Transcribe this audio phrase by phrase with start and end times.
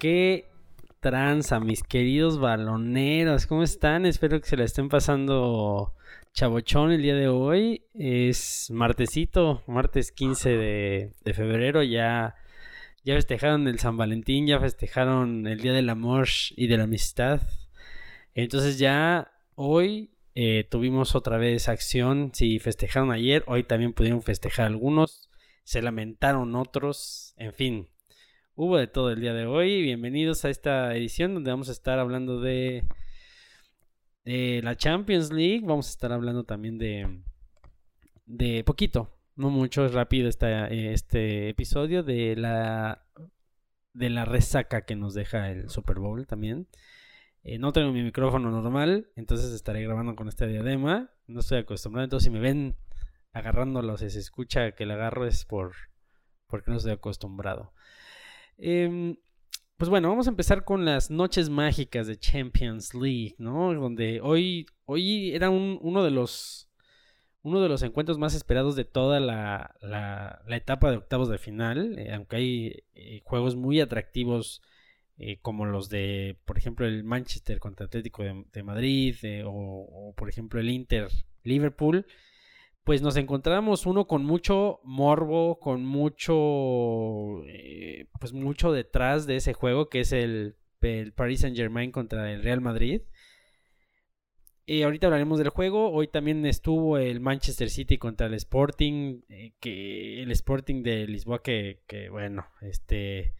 [0.00, 0.48] qué
[1.00, 3.46] tranza, mis queridos baloneros.
[3.46, 4.06] ¿Cómo están?
[4.06, 5.94] Espero que se la estén pasando
[6.32, 7.84] chabochón el día de hoy.
[7.92, 11.82] Es martesito, martes 15 de, febrero.
[11.82, 12.34] Ya,
[13.04, 17.42] ya festejaron el San Valentín, ya festejaron el Día del Amor y de la Amistad.
[18.34, 22.30] Entonces ya hoy eh, tuvimos otra vez acción.
[22.32, 25.28] Si festejaron ayer, hoy también pudieron festejar algunos.
[25.64, 27.34] Se lamentaron otros.
[27.36, 27.90] En fin,
[28.62, 29.80] hubo de todo el día de hoy.
[29.80, 32.84] Bienvenidos a esta edición donde vamos a estar hablando de,
[34.24, 35.62] la Champions League.
[35.64, 37.22] Vamos a estar hablando también de,
[38.26, 43.06] de poquito, no mucho, es rápido este episodio de la,
[43.94, 46.68] de la resaca que nos deja el Super Bowl también.
[47.42, 51.10] Eh, no tengo mi micrófono normal, entonces estaré grabando con este diadema.
[51.26, 52.76] No estoy acostumbrado, entonces si me ven
[53.32, 55.72] agarrándolo, si se escucha que le agarro es por
[56.46, 57.72] porque no estoy acostumbrado.
[58.60, 59.16] Em,
[59.76, 63.72] pues bueno, vamos a empezar con las noches mágicas de Champions League, ¿no?
[63.74, 66.70] Donde hoy, hoy era uno de los
[67.42, 71.98] uno de los encuentros más esperados de toda la, la, etapa de octavos de final,
[71.98, 74.60] eh, aunque hay eh, juegos muy atractivos
[75.16, 80.60] eh, como los de, por ejemplo, el Manchester contra Atlético de, Madrid o, por ejemplo,
[80.60, 81.08] el Inter
[81.42, 82.06] Liverpool
[82.84, 89.52] pues nos encontramos uno con mucho morbo, con mucho, eh, pues mucho detrás de ese
[89.52, 90.56] juego que es el,
[91.14, 93.02] Paris Saint Germain contra el Real Madrid.
[94.64, 95.90] Y ahorita hablaremos del juego.
[95.90, 101.42] Hoy también estuvo el Manchester City contra el Sporting, eh, que el Sporting de Lisboa
[101.42, 103.34] que, bueno, este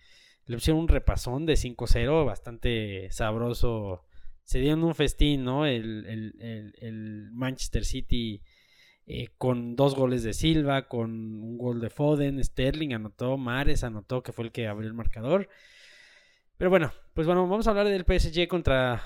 [0.47, 4.04] le pusieron un repasón de 5-0, bastante sabroso.
[4.42, 5.64] Se dieron un festín, ¿no?
[5.64, 8.42] El, el, el Manchester City
[9.06, 11.11] eh, con dos goles de Silva, con
[11.43, 15.48] un gol de Foden, Sterling anotó, Mares anotó, que fue el que abrió el marcador.
[16.56, 19.03] Pero bueno, pues bueno, vamos a hablar del PSG contra,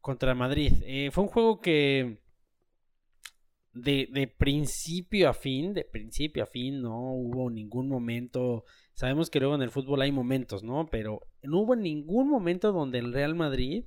[0.00, 0.72] contra Madrid.
[0.82, 2.22] Eh, fue un juego que
[3.72, 8.64] de, de, principio a fin, de principio a fin, no hubo ningún momento.
[8.94, 10.88] Sabemos que luego en el fútbol hay momentos, ¿no?
[10.90, 13.84] Pero no hubo ningún momento donde el Real Madrid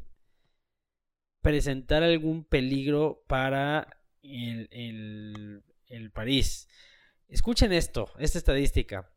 [1.41, 6.67] presentara algún peligro para el, el, París.
[7.27, 9.11] Escuchen esto, esta estadística.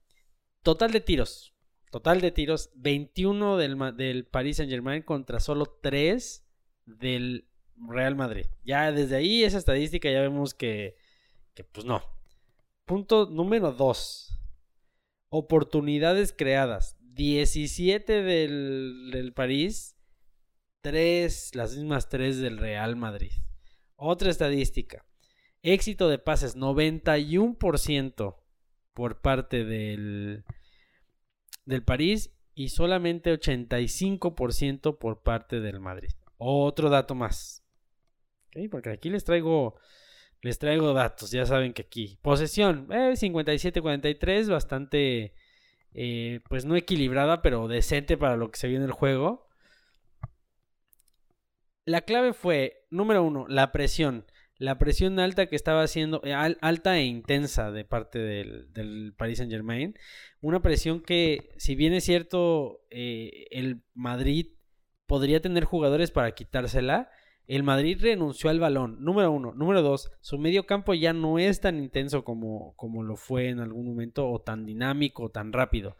[0.62, 1.54] Total de tiros.
[1.90, 2.70] Total de tiros.
[2.74, 6.44] 21 del, del Paris Saint Germain contra solo 3
[6.86, 8.46] del Real Madrid.
[8.64, 10.96] Ya desde ahí esa estadística ya vemos que,
[11.54, 12.02] que pues no.
[12.84, 14.40] Punto número 2.
[15.30, 16.96] Oportunidades creadas.
[17.00, 19.96] 17 del, del París.
[20.82, 23.30] 3, las mismas 3 del Real Madrid.
[24.04, 25.04] Otra estadística.
[25.62, 28.34] Éxito de pases 91%
[28.94, 30.42] por parte del,
[31.66, 36.10] del París y solamente 85% por parte del Madrid.
[36.36, 37.62] Otro dato más.
[38.72, 39.76] Porque aquí les traigo
[40.40, 45.32] les traigo datos, ya saben que aquí posesión eh, 57-43, bastante
[45.94, 49.48] eh, pues no equilibrada, pero decente para lo que se vio en el juego.
[51.84, 54.24] La clave fue, número uno, la presión.
[54.56, 59.38] La presión alta que estaba haciendo, eh, alta e intensa de parte del, del, Paris
[59.38, 59.98] Saint Germain.
[60.40, 64.52] Una presión que, si bien es cierto, eh, el Madrid
[65.06, 67.10] podría tener jugadores para quitársela,
[67.48, 69.52] el Madrid renunció al balón, número uno.
[69.52, 73.58] Número dos, su medio campo ya no es tan intenso como, como lo fue en
[73.58, 75.96] algún momento, o tan dinámico, o tan rápido.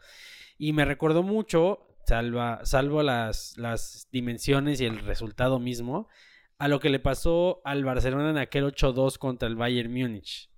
[0.57, 6.07] Y me recordó mucho salva, salvo las, las dimensiones y el resultado mismo,
[6.57, 10.49] a lo que le pasó al Barcelona en aquel 8-2 contra el Bayern Múnich.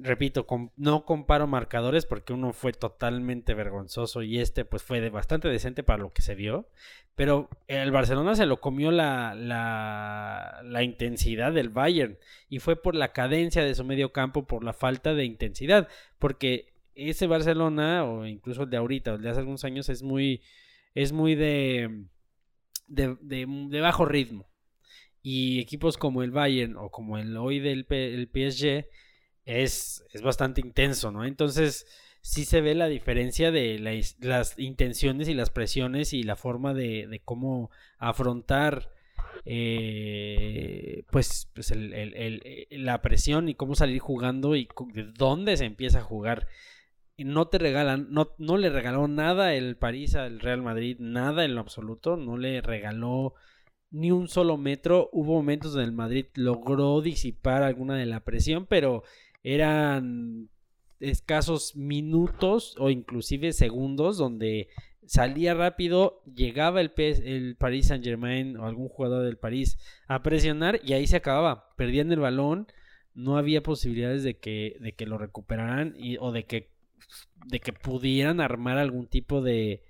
[0.00, 0.46] Repito,
[0.76, 5.82] no comparo marcadores porque uno fue totalmente vergonzoso y este pues fue de bastante decente
[5.82, 6.68] para lo que se vio.
[7.16, 12.16] Pero el Barcelona se lo comió la, la, la intensidad del Bayern
[12.48, 15.88] y fue por la cadencia de su medio campo, por la falta de intensidad.
[16.20, 20.02] Porque ese Barcelona, o incluso el de ahorita, o el de hace algunos años, es
[20.02, 20.42] muy,
[20.94, 22.06] es muy de,
[22.88, 24.48] de, bajo ritmo.
[25.22, 28.86] Y equipos como el Bayern o como el hoy del el PSG
[29.44, 31.24] es, es bastante intenso, ¿no?
[31.24, 31.86] Entonces,
[32.26, 33.78] sí se ve la diferencia de
[34.18, 38.90] las intenciones y las presiones y la forma de, cómo afrontar
[39.44, 41.72] eh, pues, pues
[42.70, 46.48] la presión y cómo salir jugando y de dónde se empieza a jugar
[47.18, 51.54] no te regalan, no, no le regaló nada el París al Real Madrid, nada en
[51.54, 53.34] lo absoluto, no le regaló
[53.90, 55.08] ni un solo metro.
[55.12, 59.02] Hubo momentos donde el Madrid logró disipar alguna de la presión, pero
[59.42, 60.50] eran
[61.00, 64.68] escasos minutos o inclusive segundos donde
[65.06, 69.78] salía rápido, llegaba el, el Paris Saint Germain o algún jugador del París
[70.08, 71.74] a presionar y ahí se acababa.
[71.76, 72.66] Perdían el balón,
[73.14, 76.70] no había posibilidades de que, de que lo recuperaran y, o de que,
[77.46, 79.82] de que pudieran armar algún tipo de,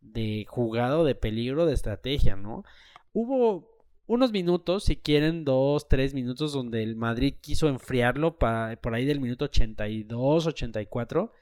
[0.00, 2.64] de jugada o de peligro de estrategia, ¿no?
[3.12, 3.68] Hubo
[4.06, 9.20] unos minutos, si quieren, dos, tres minutos, donde el Madrid quiso enfriarlo por ahí del
[9.20, 11.32] minuto 82, 84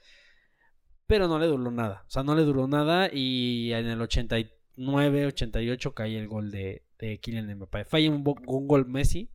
[1.07, 2.03] pero no le duró nada.
[2.05, 6.83] O sea, no le duró nada y en el 89, 88 cae el gol de,
[6.99, 7.85] de Kylian Mbappé.
[7.85, 8.23] Falla un,
[8.67, 9.31] gol Messi.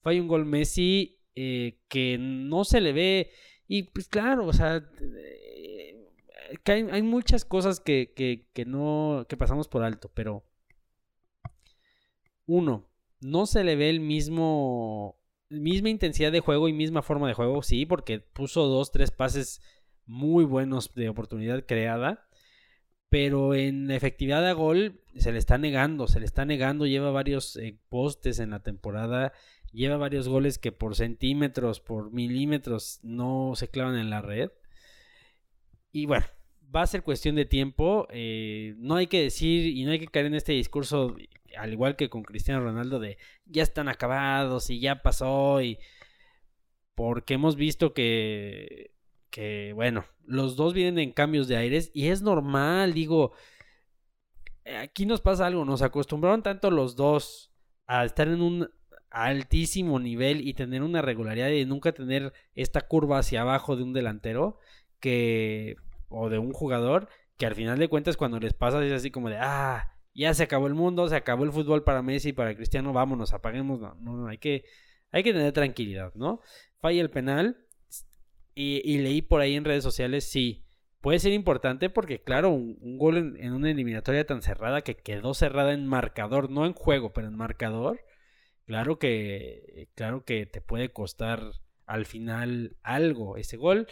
[0.00, 3.30] Falla un gol Messi eh, que no se le ve.
[3.68, 6.08] Y pues claro, o sea, eh,
[6.64, 10.44] hay, muchas cosas que, que, no, que pasamos por alto, pero
[12.46, 12.88] uno,
[13.20, 15.18] no se le ve el mismo,
[15.48, 19.60] misma intensidad de juego y misma forma de juego, sí, porque puso dos, tres pases
[20.06, 22.22] muy buenos de oportunidad creada.
[23.08, 27.56] Pero en efectividad de gol se le está negando, se le está negando, lleva varios
[27.56, 29.32] eh, postes en la temporada,
[29.72, 34.50] lleva varios goles que por centímetros, por milímetros no se clavan en la red.
[35.92, 36.26] Y bueno,
[36.74, 38.06] va a ser cuestión de tiempo.
[38.10, 41.16] Eh, no hay que decir y no hay que caer en este discurso,
[41.56, 45.60] al igual que con Cristiano Ronaldo, de ya están acabados y ya pasó.
[45.62, 45.78] Y
[46.94, 48.96] porque hemos visto que
[49.36, 53.32] que bueno, los dos vienen en cambios de aires y es normal, digo,
[54.80, 57.52] aquí nos pasa algo, nos acostumbraron tanto los dos
[57.86, 58.70] a estar en un
[59.10, 63.92] altísimo nivel y tener una regularidad y nunca tener esta curva hacia abajo de un
[63.92, 64.58] delantero
[65.00, 65.76] que
[66.08, 69.28] o de un jugador que al final de cuentas cuando les pasa es así como
[69.28, 72.92] de ah ya se acabó el mundo se acabó el fútbol para Messi para Cristiano
[72.92, 74.64] vámonos apaguemos no no, no hay que
[75.12, 76.40] hay que tener tranquilidad no
[76.80, 77.66] falla el penal
[78.58, 80.64] y, leí por ahí en redes sociales, sí,
[81.02, 85.74] puede ser importante porque, claro, un, gol en, una eliminatoria tan cerrada que quedó cerrada
[85.74, 88.00] en marcador, no en juego, pero en marcador,
[88.66, 91.40] claro que, claro que te puede costar
[91.86, 93.86] al final algo ese gol.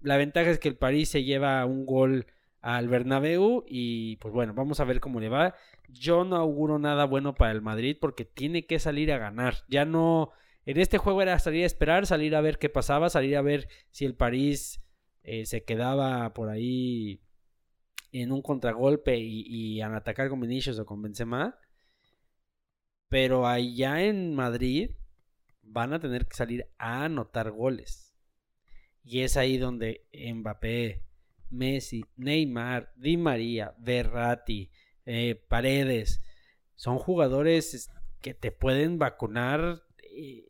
[0.00, 2.26] La ventaja es que el París se lleva un gol
[2.60, 5.54] al Bernabéu y pues bueno, vamos a ver cómo le va.
[5.88, 9.58] Yo no auguro nada bueno para el Madrid porque tiene que salir a ganar.
[9.68, 10.32] Ya no
[10.66, 13.68] en este juego era salir a esperar, salir a ver qué pasaba, salir a ver
[13.90, 14.82] si el París
[15.22, 17.20] eh, se quedaba por ahí
[18.12, 21.58] en un contragolpe y, y a atacar con Vinicius o con Benzema.
[23.08, 24.90] Pero allá en Madrid
[25.62, 28.14] van a tener que salir a anotar goles.
[29.02, 31.04] Y es ahí donde Mbappé,
[31.50, 34.70] Messi, Neymar, Di María, Verratti,
[35.04, 36.22] eh, Paredes,
[36.74, 37.90] son jugadores
[38.20, 40.44] que te pueden vacunar eh,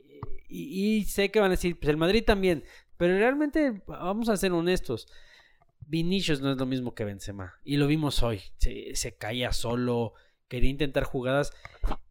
[0.48, 2.62] y, sé que van a decir, pues el Madrid también,
[2.96, 5.08] pero realmente vamos a ser honestos.
[5.86, 7.54] Vinicius no es lo mismo que Benzema.
[7.64, 8.40] Y lo vimos hoy.
[8.58, 10.14] Se, caía solo,
[10.48, 11.52] quería intentar jugadas.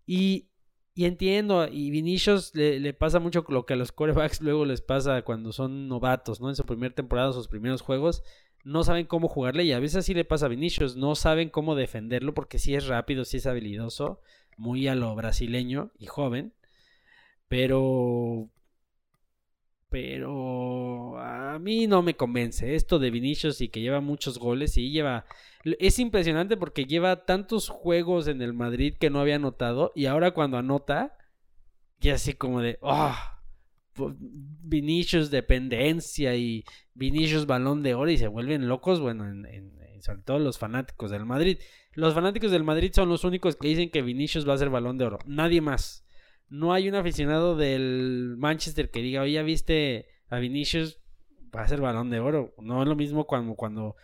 [0.06, 0.50] Y,
[0.94, 4.82] y entiendo, y Vinicius le, le, pasa mucho lo que a los corebacks luego les
[4.82, 6.50] pasa cuando son novatos, ¿no?
[6.50, 8.24] En su primera temporada, sus primeros juegos,
[8.64, 9.64] no saben cómo jugarle.
[9.64, 12.88] Y a veces así le pasa a Vinicius, no saben cómo defenderlo porque sí es
[12.88, 14.22] rápido, sí es habilidoso,
[14.58, 16.54] muy a lo brasileño y joven.
[17.48, 18.50] Pero.
[19.94, 21.20] Pero.
[21.20, 22.74] A mí no me convence.
[22.74, 24.76] Esto de Vinicius y que lleva muchos goles.
[24.76, 25.26] Y lleva.
[25.64, 29.92] Es impresionante porque lleva tantos juegos en el Madrid que no había anotado.
[29.96, 31.16] Y ahora cuando anota.
[32.00, 32.80] Ya así como de.
[32.82, 33.16] ¡Oh!
[33.96, 39.26] Vinicius dependencia y Vinicius balón de oro y se vuelven locos, bueno,
[40.00, 41.60] sobre todo los fanáticos del Madrid.
[41.92, 44.98] Los fanáticos del Madrid son los únicos que dicen que Vinicius va a ser balón
[44.98, 46.03] de oro, nadie más
[46.50, 51.00] no hay un aficionado del Manchester que diga, oye, ¿ya viste a Vinicius?
[51.56, 52.54] Va a ser balón de oro.
[52.58, 53.96] No es lo mismo cuando, cuando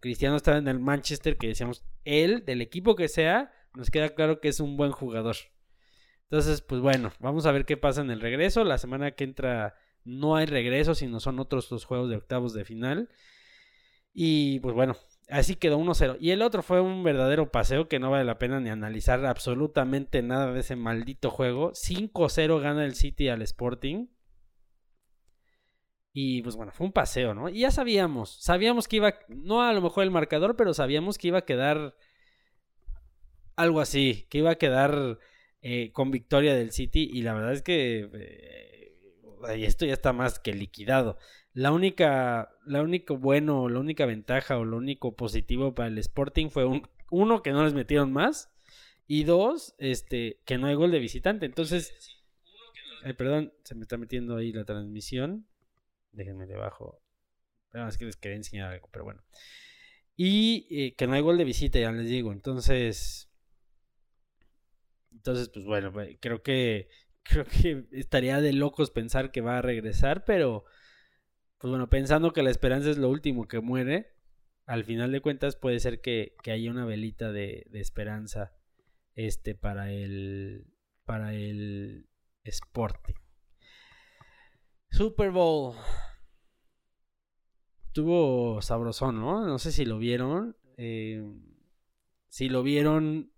[0.00, 4.40] Cristiano estaba en el Manchester que decíamos, él, del equipo que sea, nos queda claro
[4.40, 5.36] que es un buen jugador.
[6.24, 8.64] Entonces, pues bueno, vamos a ver qué pasa en el regreso.
[8.64, 12.64] La semana que entra no hay regreso, sino son otros dos juegos de octavos de
[12.64, 13.08] final.
[14.12, 14.96] Y pues bueno,
[15.28, 16.18] Así quedó 1-0.
[16.20, 20.22] Y el otro fue un verdadero paseo que no vale la pena ni analizar absolutamente
[20.22, 21.72] nada de ese maldito juego.
[21.72, 24.06] 5-0 gana el City al Sporting.
[26.12, 27.48] Y pues bueno, fue un paseo, ¿no?
[27.48, 31.28] Y ya sabíamos, sabíamos que iba, no a lo mejor el marcador, pero sabíamos que
[31.28, 31.94] iba a quedar
[33.56, 35.18] algo así, que iba a quedar
[35.60, 37.10] eh, con victoria del City.
[37.12, 41.18] Y la verdad es que eh, esto ya está más que liquidado.
[41.56, 46.50] La única, la único bueno, la única ventaja o lo único positivo para el Sporting
[46.50, 48.52] fue un, uno que no les metieron más
[49.06, 51.46] y dos, este, que no hay gol de visitante.
[51.46, 51.94] Entonces,
[53.16, 55.46] perdón, se me está metiendo ahí la transmisión.
[56.12, 57.00] Déjenme debajo.
[57.72, 59.24] Es que les quería enseñar algo, pero bueno.
[60.14, 62.32] Y eh, que no hay gol de visita, ya les digo.
[62.32, 63.30] Entonces,
[65.10, 66.90] entonces, pues bueno, creo que
[67.22, 70.66] creo que estaría de locos pensar que va a regresar, pero
[71.58, 74.16] pues bueno, pensando que la esperanza es lo último que muere,
[74.66, 78.52] al final de cuentas puede ser que, haya una velita de, esperanza
[79.14, 80.66] este para el
[81.04, 82.08] para el
[82.42, 83.14] Sporting.
[84.90, 85.76] Super Bowl.
[87.92, 89.46] Tuvo sabrosón, ¿no?
[89.46, 90.56] No sé si lo vieron.
[90.76, 91.24] Eh,
[92.28, 93.32] si lo vieron,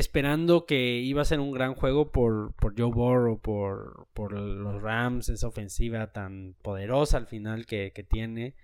[0.00, 4.82] esperando que iba a ser un gran juego por, por Joe Burrow, por, por los
[4.82, 8.56] Rams, esa ofensiva tan poderosa al final que, tiene.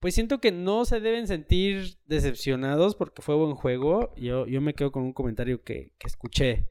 [0.00, 4.14] Pues siento que no se deben sentir decepcionados porque fue buen juego.
[4.16, 6.70] Yo, yo me quedo con un comentario que, que escuché.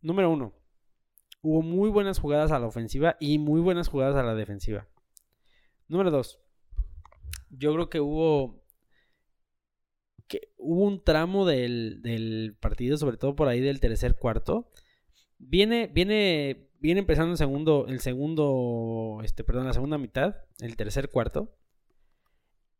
[0.00, 0.54] Número uno,
[1.42, 4.86] hubo muy buenas jugadas a la ofensiva y muy buenas jugadas a la defensiva.
[5.88, 6.40] Número dos,
[7.50, 8.59] yo creo que hubo
[10.30, 14.70] que hubo un tramo del, partido, sobre todo por ahí del tercer cuarto.
[15.38, 21.10] Viene, viene, viene empezando el segundo, el segundo, este, perdón, la segunda mitad, el tercer
[21.10, 21.52] cuarto.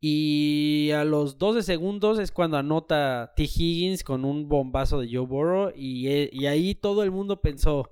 [0.00, 3.42] Y a los 12 segundos es cuando anota T.
[3.42, 5.72] Higgins con un bombazo de Joe Burrow.
[5.74, 7.90] Y, eh, y ahí todo el mundo pensó.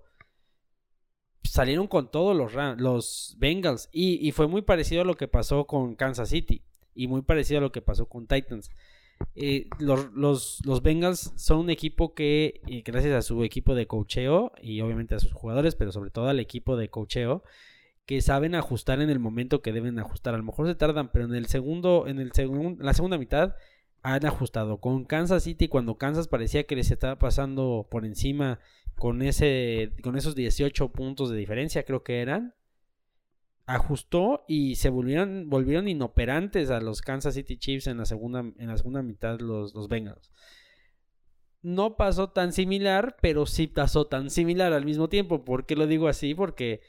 [1.43, 3.89] Salieron con todos los, los Bengals.
[3.91, 6.63] Y, y, fue muy parecido a lo que pasó con Kansas City.
[6.95, 8.71] Y muy parecido a lo que pasó con Titans.
[9.35, 14.81] Eh, los, los, Bengals son un equipo que, gracias a su equipo de cocheo y
[14.81, 17.43] obviamente a sus jugadores, pero sobre todo al equipo de cocheo,
[18.07, 20.35] que saben ajustar en el momento que deben ajustar.
[20.35, 23.55] A lo mejor se tardan, pero en el segundo, en el segundo, la segunda mitad
[24.03, 24.79] han ajustado.
[24.79, 28.61] Con Kansas City, cuando Kansas parecía que les estaba pasando por encima
[28.97, 32.55] con ese, con esos 18 puntos de diferencia, creo que eran
[33.69, 38.67] ajustó y se volvieron, volvieron inoperantes a los Kansas City Chiefs en la segunda, en
[38.67, 40.33] la segunda mitad los, los Bengals.
[41.61, 45.45] No pasó tan similar, pero sí pasó tan similar al mismo tiempo.
[45.45, 46.35] ¿Por qué lo digo así?
[46.35, 46.81] Porque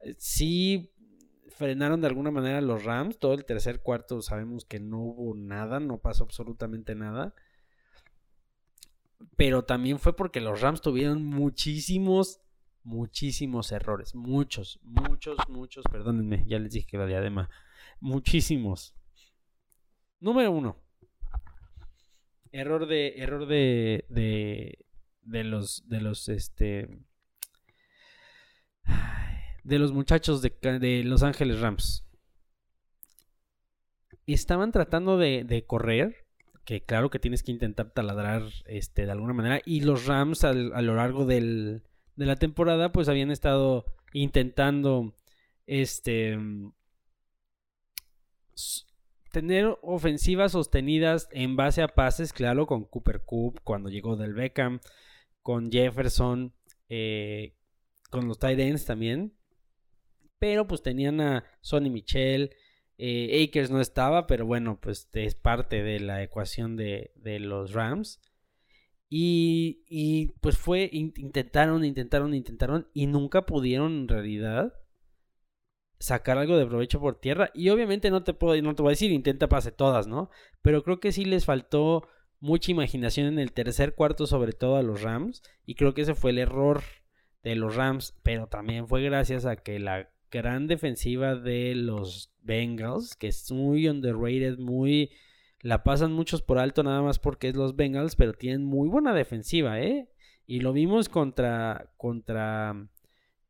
[0.00, 0.92] eh, sí
[1.48, 3.18] frenaron de alguna manera los Rams.
[3.18, 7.34] Todo el tercer cuarto sabemos que no hubo nada, no pasó absolutamente nada.
[9.36, 12.40] Pero también fue porque los Rams tuvieron muchísimos
[12.86, 17.50] muchísimos errores, muchos, muchos, muchos, perdónenme, ya les dije que la diadema,
[18.00, 18.94] muchísimos.
[20.20, 20.76] Número uno,
[22.52, 26.88] error de, error de, de, los, de los, este,
[29.64, 32.06] de los muchachos de, de Los Ángeles Rams.
[34.26, 36.24] Estaban tratando de, de correr,
[36.64, 40.52] que claro que tienes que intentar taladrar este, de alguna manera, y los Rams a
[40.52, 41.82] lo largo del,
[42.16, 45.14] de la temporada, pues habían estado intentando
[45.66, 46.38] este
[49.32, 54.80] tener ofensivas sostenidas en base a pases, claro, con Cooper Coop cuando llegó del Beckham,
[55.42, 56.54] con Jefferson,
[56.88, 57.54] eh,
[58.10, 59.36] con los tight ends también.
[60.38, 62.54] Pero pues tenían a Sonny Michel,
[62.96, 67.72] eh, Akers no estaba, pero bueno, pues es parte de la ecuación de, de los
[67.72, 68.22] Rams.
[69.08, 74.74] Y, pues fue, intentaron, intentaron, intentaron y nunca pudieron en realidad
[75.98, 77.50] sacar algo de provecho por tierra.
[77.54, 80.30] Y obviamente no te puedo, no te voy a decir, intenta pase todas, ¿no?
[80.62, 82.08] Pero creo que sí les faltó
[82.40, 85.42] mucha imaginación en el tercer cuarto, sobre todo a los Rams.
[85.64, 86.82] Y creo que ese fue el error
[87.42, 88.18] de los Rams.
[88.22, 93.88] Pero también fue gracias a que la gran defensiva de los Bengals, que es muy
[93.88, 95.10] underrated, muy
[95.66, 99.12] la pasan muchos por alto nada más porque es los Bengals, pero tienen muy buena
[99.12, 100.08] defensiva, ¿eh?
[100.46, 102.88] Y lo vimos contra, contra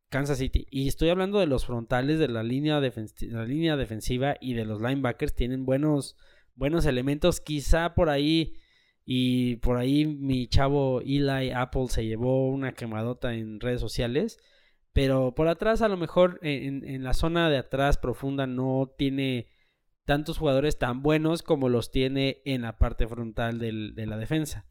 [0.08, 0.66] Kansas City.
[0.70, 4.80] Y estoy hablando de los frontales de la línea, la línea defensiva y de los
[4.80, 5.34] linebackers.
[5.34, 6.16] Tienen buenos,
[6.54, 7.42] buenos elementos.
[7.42, 8.54] Quizá por ahí,
[9.04, 14.38] y por ahí mi chavo Eli Apple se llevó una quemadota en redes sociales.
[14.94, 19.48] Pero por atrás, a lo mejor en, en la zona de atrás profunda no tiene
[20.06, 24.64] tantos jugadores tan buenos como los tiene en la parte frontal de la defensa.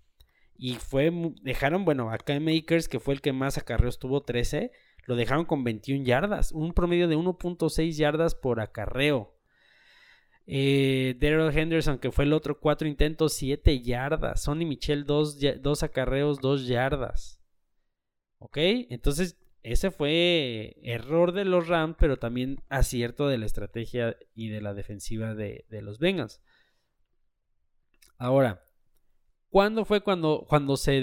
[0.57, 1.11] Y fue,
[1.41, 4.71] dejaron, bueno, acá Makers, que fue el que más acarreos tuvo 13,
[5.03, 9.35] lo dejaron con 21 yardas, un promedio de 1.6 yardas por acarreo.
[10.47, 14.43] Eh, Daryl Henderson, que fue el otro, 4 intentos, 7 yardas.
[14.43, 17.41] Sonny Michel, 2 acarreos, 2 yardas.
[18.37, 18.57] ¿Ok?
[18.89, 24.61] Entonces ese fue error de los Rams, pero también acierto de la estrategia y de
[24.61, 26.39] la defensiva de, los Bengals.
[28.19, 28.63] Ahora,
[29.49, 31.01] ¿cuándo fue cuando, cuando se,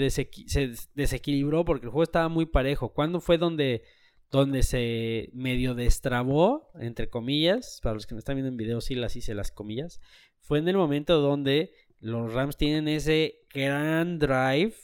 [0.93, 1.65] desequilibró?
[1.65, 2.93] Porque el juego estaba muy parejo.
[2.93, 3.83] ¿Cuándo fue donde,
[4.31, 8.95] donde se medio destrabó, entre comillas, para los que me están viendo en video, sí
[8.95, 9.99] las hice las comillas,
[10.39, 14.75] fue en el momento donde los Rams tienen ese gran drive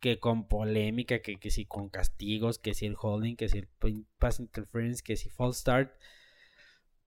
[0.00, 3.68] que con polémica, que, que si con castigos, que si el holding, que si el
[4.18, 5.92] pass interference, que si false start.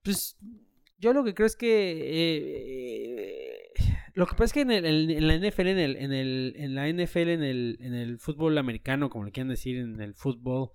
[0.03, 0.37] Pues
[0.99, 1.99] yo lo que creo es que
[3.05, 3.73] eh,
[4.13, 6.87] lo que pasa es que en, en la NFL, en, el, en, el, en la
[6.87, 10.69] NFL, en el, en el fútbol americano, como le quieran decir, en el fútbol,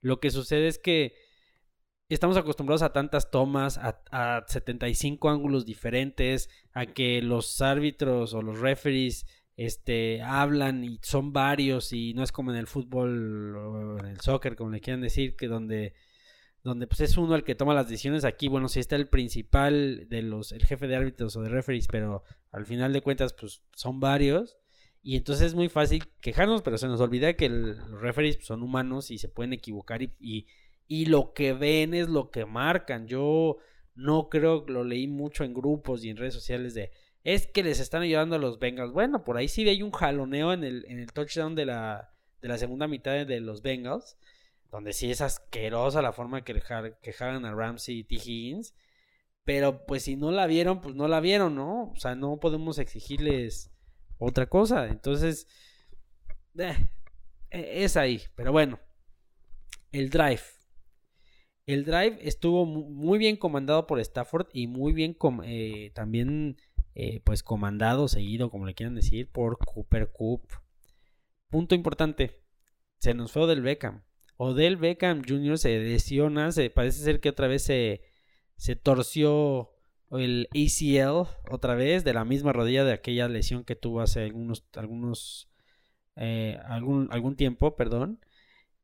[0.00, 1.14] lo que sucede es que
[2.08, 8.42] estamos acostumbrados a tantas tomas, a, a 75 ángulos diferentes, a que los árbitros o
[8.42, 13.98] los referees este, hablan y son varios y no es como en el fútbol o
[13.98, 15.94] en el soccer, como le quieran decir, que donde,
[16.62, 18.24] donde pues es uno el que toma las decisiones.
[18.24, 21.88] Aquí, bueno, sí está el principal de los, el jefe de árbitros o de referees,
[21.88, 24.58] pero al final de cuentas, pues son varios.
[25.02, 28.62] Y entonces es muy fácil quejarnos, pero se nos olvida que los referees pues, son
[28.62, 30.46] humanos y se pueden equivocar y, y,
[30.86, 33.08] y lo que ven es lo que marcan.
[33.08, 33.56] Yo
[33.96, 36.92] no creo, lo leí mucho en grupos y en redes sociales de
[37.24, 38.92] es que les están ayudando a los Bengals.
[38.92, 42.48] Bueno, por ahí sí hay un jaloneo en el, en el touchdown de la, de
[42.48, 44.16] la segunda mitad de los Bengals,
[44.70, 46.60] donde sí es asquerosa la forma que,
[47.02, 48.16] que jalan a Ramsey y T.
[48.16, 48.74] Higgins.
[49.44, 51.90] Pero pues si no la vieron, pues no la vieron, ¿no?
[51.90, 53.70] O sea, no podemos exigirles
[54.18, 54.86] otra cosa.
[54.88, 55.48] Entonces,
[56.58, 56.88] eh,
[57.50, 58.22] e, es ahí.
[58.36, 58.78] Pero bueno,
[59.90, 60.42] el drive.
[61.66, 66.56] El drive estuvo muy bien comandado por Stafford y muy bien eh, también
[66.94, 70.44] eh, pues comandado, seguido, como le quieran decir, por Cooper Coop.
[71.48, 72.40] Punto importante,
[72.98, 74.02] se nos fue Odell Beckham.
[74.36, 75.58] Odell Beckham Jr.
[75.58, 78.02] se lesiona, se, parece ser que otra vez se,
[78.56, 79.70] se torció
[80.10, 84.66] el ACL otra vez de la misma rodilla de aquella lesión que tuvo hace algunos
[84.74, 85.48] algunos
[86.16, 88.20] eh, algún, algún tiempo, perdón.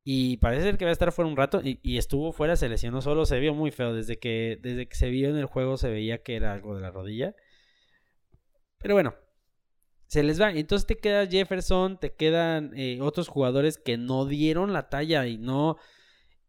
[0.05, 2.69] Y parece ser que va a estar fuera un rato y, y, estuvo fuera, se
[2.69, 3.93] lesionó solo, se vio muy feo.
[3.93, 6.81] Desde que, desde que se vio en el juego se veía que era algo de
[6.81, 7.35] la rodilla.
[8.79, 9.15] Pero bueno,
[10.09, 10.51] se les va.
[10.51, 15.39] Entonces te queda Jefferson, te quedan eh, otros jugadores que no dieron la talla y
[15.39, 15.77] no.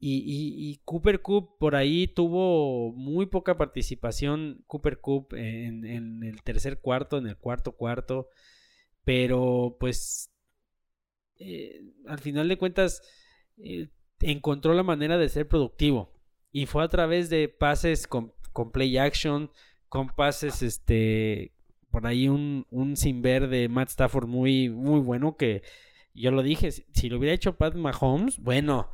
[0.01, 4.63] Y, y, Cooper Cup por ahí tuvo muy poca participación.
[4.65, 8.29] Cooper Cup en, el tercer cuarto, en el cuarto cuarto.
[9.03, 10.31] Pero pues
[11.37, 13.01] eh, al final de cuentas
[13.57, 13.89] eh,
[14.21, 16.13] encontró la manera de ser productivo.
[16.51, 19.51] Y fue a través de pases con, con play action,
[19.89, 21.53] con pases este,
[21.91, 25.63] por ahí un, un sin ver de Matt Stafford muy, muy bueno que
[26.13, 28.89] yo lo dije, si, lo hubiera hecho Pat Mahomes, bueno,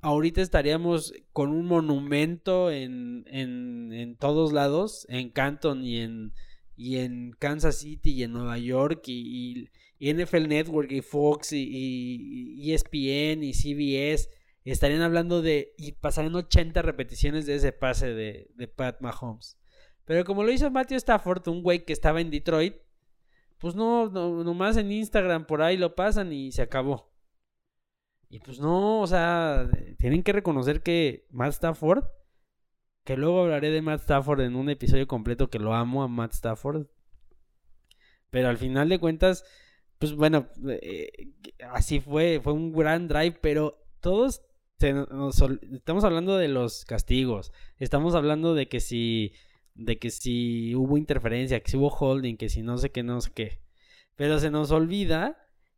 [0.00, 6.32] ahorita estaríamos con un monumento en, en, en todos lados, en Canton y en,
[6.76, 12.56] y en Kansas City y en Nueva York y, y, NFL Network y Fox y,
[12.58, 14.28] y, ESPN y CBS
[14.64, 19.56] estarían hablando de y pasarían 80 repeticiones de ese pase de, de Pat Mahomes.
[20.04, 22.76] Pero como lo hizo Matthew Stafford, un güey que estaba en Detroit,
[23.58, 27.10] pues no, no, nomás en Instagram por ahí lo pasan y se acabó.
[28.28, 32.04] Y pues no, o sea, tienen que reconocer que Matt Stafford,
[33.04, 36.32] que luego hablaré de Matt Stafford en un episodio completo que lo amo a Matt
[36.32, 36.88] Stafford.
[38.30, 39.44] Pero al final de cuentas,
[39.98, 41.32] pues bueno, eh,
[41.70, 44.42] así fue, fue un gran drive, pero todos
[44.78, 49.32] estamos hablando de los castigos, estamos hablando de que si
[49.74, 53.20] de que si hubo interferencia, que si hubo holding, que si no sé qué, no
[53.20, 53.60] sé qué.
[54.16, 55.36] Pero se nos olvida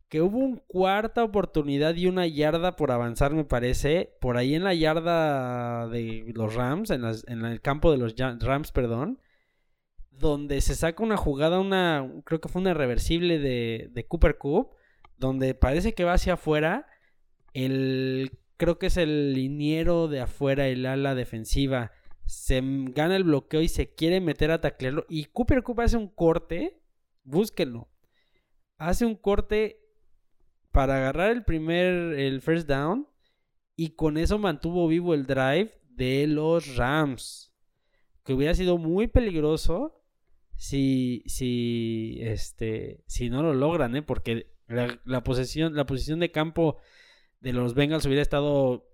[0.09, 4.65] que hubo una cuarta oportunidad y una yarda por avanzar, me parece, por ahí en
[4.65, 9.19] la yarda de los Rams, en, en el campo de los Rams, perdón,
[10.11, 14.71] donde se saca una jugada, una, creo que fue una reversible de, de Cooper Cup,
[15.19, 16.87] donde parece que va hacia afuera,
[17.53, 21.93] el, creo que es el liniero de afuera, el ala defensiva,
[22.27, 25.07] se gana el bloqueo y se quiere meter a taclearlo.
[25.09, 26.83] Y Cooper Cup hace un corte,
[27.23, 27.89] búsquenlo.
[28.79, 29.81] Hace un corte
[30.73, 33.09] para agarrar el primer, el first down.
[33.77, 37.55] Y con eso mantuvo vivo el drive de los Rams.
[38.25, 40.03] Que hubiera sido muy peligroso
[40.57, 44.03] si, si, este, si no lo logran, ¿eh?
[44.03, 46.79] Porque la, posesión, la posición de campo
[47.41, 48.91] de los Bengals hubiera estado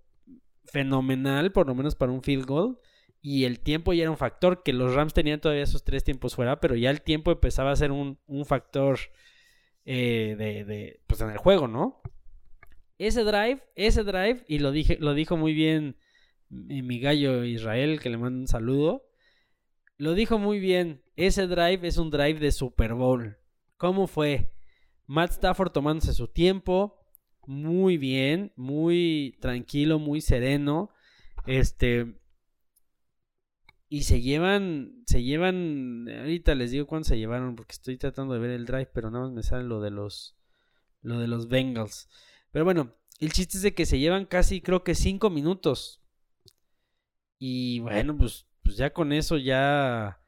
[0.64, 2.78] fenomenal, por lo menos para un field goal
[3.22, 6.34] y el tiempo ya era un factor, que los Rams tenían todavía esos tres tiempos
[6.34, 8.98] fuera, pero ya el tiempo empezaba a ser un, factor
[9.84, 12.02] eh, de, de, pues en el juego, ¿no?
[12.98, 15.96] Ese drive, ese drive, y lo, dije, lo dijo muy bien
[16.48, 19.04] mi gallo Israel, que le mando un saludo,
[19.96, 23.38] lo dijo muy bien, ese drive es un drive de Super Bowl.
[23.76, 24.52] ¿Cómo fue?
[25.06, 26.98] Matt Stafford tomándose su tiempo,
[27.46, 30.90] muy bien, muy tranquilo, muy sereno.
[31.46, 32.20] Este.
[33.92, 38.40] Y se llevan, se llevan, ahorita les digo cuánto se llevaron, porque estoy tratando de
[38.40, 40.34] ver el drive, pero nada más me sale lo de los,
[41.02, 42.08] lo de los Bengals.
[42.52, 46.00] Pero bueno, el chiste es de que se llevan casi, creo que cinco minutos.
[47.38, 50.22] Y bueno, pues, pues ya con eso ya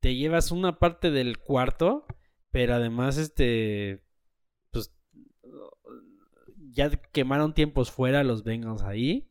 [0.00, 2.06] te llevas una parte del cuarto,
[2.50, 4.02] pero además, este,
[4.72, 4.92] pues,
[6.72, 9.30] ya quemaron tiempos fuera los Bengals ahí.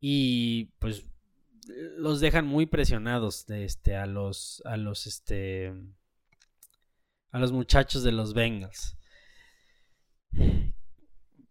[0.00, 1.06] Y pues
[2.04, 5.72] los dejan muy presionados este, a los, a los, este,
[7.30, 8.98] a los muchachos de los Bengals.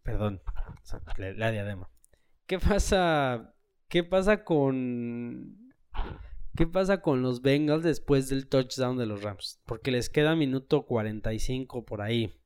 [0.03, 0.41] Perdón,
[1.17, 1.89] la, diadema.
[2.45, 3.55] ¿Qué pasa?
[3.87, 5.73] ¿Qué pasa con
[6.55, 9.59] qué pasa con los Bengals después del touchdown de los Rams?
[9.65, 12.39] Porque les queda minuto 45 por ahí.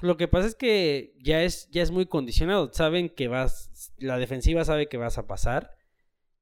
[0.00, 2.72] Lo que pasa es que ya es, ya es muy condicionado.
[2.72, 5.76] Saben que vas, la defensiva sabe que vas a pasar.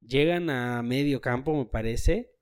[0.05, 2.35] Llegan a medio campo, me parece.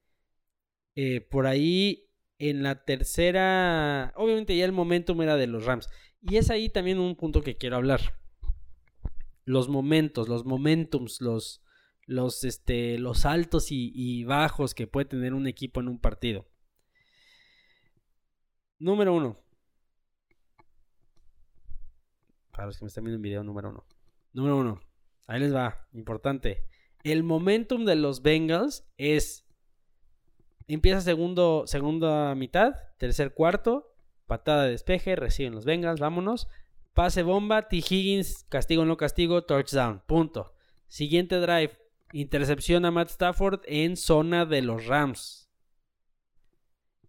[0.95, 5.89] Eh, por ahí en la tercera, obviamente ya el momentum era de los Rams.
[6.21, 8.19] Y es ahí también un punto que quiero hablar.
[9.45, 11.63] Los momentos, los momentums, los,
[12.05, 16.47] los, este, los altos y, y bajos que puede tener un equipo en un partido.
[18.79, 19.37] Número uno.
[22.51, 23.85] Para los que me están viendo en video, número uno.
[24.33, 24.81] Número uno.
[25.27, 25.87] Ahí les va.
[25.93, 26.70] Importante.
[27.03, 29.45] El momentum de los Bengals es.
[30.67, 33.93] Empieza segundo, segunda mitad, tercer cuarto,
[34.27, 36.47] patada de despeje, reciben los Bengals, vámonos.
[36.93, 37.77] Pase bomba, T.
[37.77, 40.53] Higgins, castigo no castigo, touchdown, punto.
[40.87, 41.77] Siguiente drive,
[42.13, 45.49] intercepción a Matt Stafford en zona de los Rams.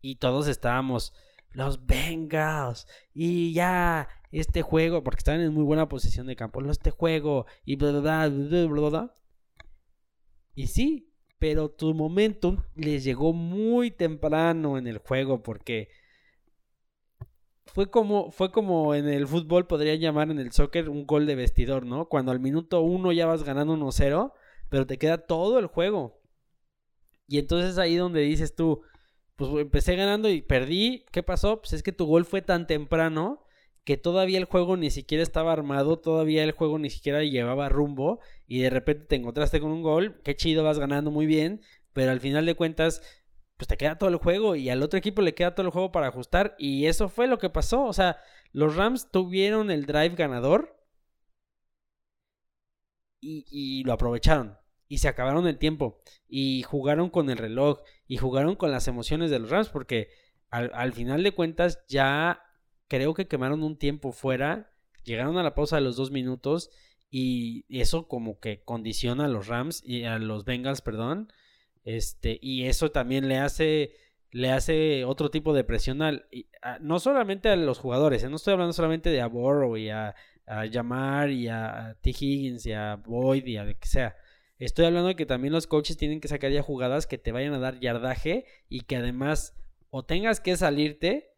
[0.00, 1.12] Y todos estábamos,
[1.50, 6.90] los Bengals, y ya, este juego, porque estaban en muy buena posición de campo, este
[6.90, 9.14] juego, y bla.
[10.54, 15.88] Y sí, pero tu momentum les llegó muy temprano en el juego, porque
[17.66, 21.34] fue como, fue como en el fútbol, podrían llamar en el soccer un gol de
[21.34, 22.08] vestidor, ¿no?
[22.08, 24.32] Cuando al minuto uno ya vas ganando 1-0,
[24.68, 26.20] pero te queda todo el juego.
[27.26, 28.82] Y entonces ahí donde dices tú,
[29.36, 31.60] pues empecé ganando y perdí, ¿qué pasó?
[31.60, 33.44] Pues es que tu gol fue tan temprano
[33.84, 38.20] que todavía el juego ni siquiera estaba armado, todavía el juego ni siquiera llevaba rumbo
[38.46, 42.12] y de repente te encontraste con un gol, qué chido, vas ganando muy bien, pero
[42.12, 43.02] al final de cuentas
[43.56, 45.92] pues te queda todo el juego y al otro equipo le queda todo el juego
[45.92, 48.18] para ajustar y eso fue lo que pasó, o sea,
[48.52, 50.76] los Rams tuvieron el drive ganador
[53.20, 58.56] y, lo aprovecharon y se acabaron el tiempo y jugaron con el reloj y jugaron
[58.56, 60.08] con las emociones de los Rams porque
[60.50, 62.42] al final de cuentas ya
[62.92, 64.70] creo que quemaron un tiempo fuera,
[65.02, 66.68] llegaron a la pausa de los dos minutos
[67.10, 71.32] y eso como que condiciona a los Rams y a los Bengals, perdón,
[71.84, 73.94] este, y eso también le hace,
[74.30, 76.26] le hace otro tipo de presión al,
[76.82, 78.28] no solamente a los jugadores, ¿eh?
[78.28, 82.10] no estoy hablando solamente de a Borrow y a, a Yamar y a, T.
[82.10, 84.16] Higgins y a Boyd y a lo que sea.
[84.58, 87.54] Estoy hablando de que también los coaches tienen que sacar ya jugadas que te vayan
[87.54, 89.56] a dar yardaje y que además
[89.88, 91.31] o tengas que salirte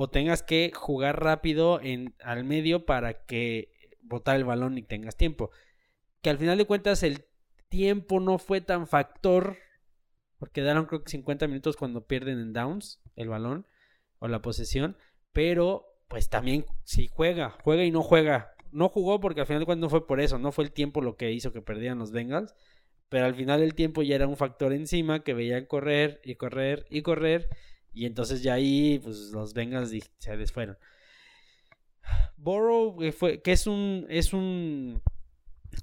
[0.00, 5.16] o tengas que jugar rápido en, al medio para que botar el balón y tengas
[5.16, 5.50] tiempo.
[6.22, 7.24] Que al final de cuentas el
[7.68, 9.56] tiempo no fue tan factor.
[10.38, 13.66] Porque daron creo que 50 minutos cuando pierden en downs el balón
[14.20, 14.96] o la posesión.
[15.32, 18.52] Pero pues también si juega, juega y no juega.
[18.70, 21.00] No jugó porque al final de cuentas no fue por eso, no fue el tiempo
[21.00, 22.54] lo que hizo que perdieran los Bengals.
[23.08, 26.86] Pero al final el tiempo ya era un factor encima que veían correr y correr
[26.88, 27.48] y correr.
[27.98, 30.78] Y entonces ya ahí pues los Bengals se desfueron.
[32.36, 35.02] Borrow, que, fue, que es un, es un,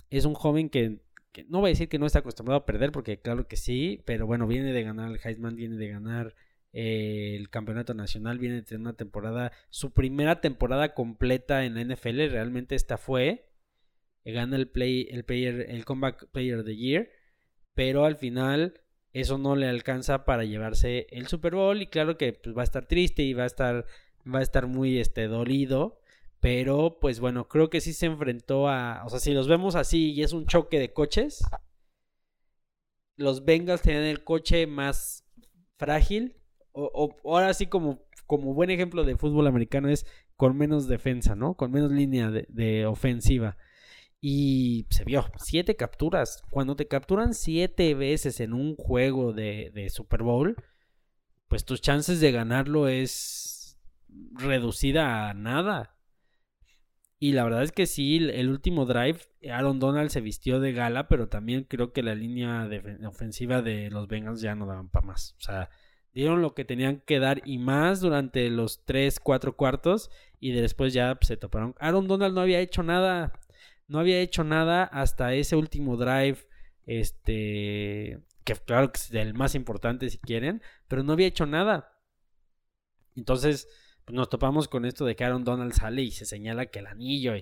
[0.10, 1.02] es un joven que
[1.50, 4.26] no voy a decir que no está acostumbrado a perder, porque claro que sí, pero
[4.26, 6.36] bueno, viene de ganar el Heisman, viene de ganar
[6.72, 11.84] eh, el campeonato nacional, viene de tener una temporada, su primera temporada completa en la
[11.84, 13.50] NFL, realmente esta fue,
[14.24, 17.10] eh, gana el play, el player, el comeback player of the year,
[17.74, 18.82] pero al final
[19.20, 22.66] eso no le alcanza para llevarse el Super Bowl y claro que pues, va a
[22.66, 23.86] estar triste y va a estar,
[24.32, 26.00] va a estar muy este, dolido
[26.46, 29.04] pero, pues bueno, creo que sí se enfrentó a.
[29.04, 31.44] O sea, si los vemos así y es un choque de coches,
[33.16, 35.26] los Bengals tenían el coche más
[35.80, 36.36] frágil.
[36.72, 41.56] O, ahora sí, como, como buen ejemplo de fútbol americano, es con menos defensa, ¿no?
[41.56, 43.58] Con menos línea de, ofensiva.
[44.22, 46.42] Y se vio, siete capturas.
[46.50, 50.56] Cuando te capturan siete veces en un juego de, Super Bowl,
[51.48, 53.78] pues tus chances de ganarlo es
[54.34, 55.96] reducida a nada.
[57.20, 61.08] Y la verdad es que sí, el último drive, Aaron Donald se vistió de gala,
[61.08, 62.70] pero también creo que la línea
[63.08, 65.36] ofensiva de los Bengals ya no daban para más.
[65.40, 65.70] O sea,
[66.16, 70.94] dieron lo que tenían que dar y más durante los 3, 4 cuartos y después
[70.94, 71.76] ya se toparon.
[71.80, 73.34] Aaron Donald no había hecho nada,
[73.88, 76.48] no había hecho nada hasta ese último drive,
[76.86, 81.92] este, que claro que es el más importante si quieren, pero no había hecho nada.
[83.16, 83.68] Entonces,
[84.06, 86.88] pues nos topamos con esto de que Aaron Donald sale y se señala que el
[86.88, 87.34] anillo,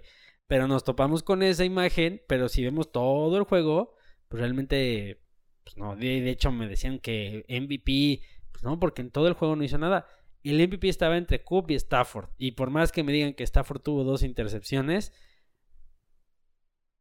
[0.48, 3.96] pero nos topamos con esa imagen, pero si vemos todo el juego,
[4.30, 5.22] pues realmente,
[5.64, 9.56] pues no, de, hecho me decían que MVP, pues no, porque en todo el juego
[9.56, 10.08] no hizo nada.
[10.44, 13.82] El MVP estaba entre Coop y Stafford, y por más que me digan que Stafford
[13.82, 15.14] tuvo dos intercepciones,